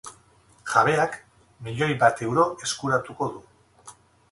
[0.71, 1.17] Jabeak
[1.67, 3.97] milioi bat euro eskuratuko du.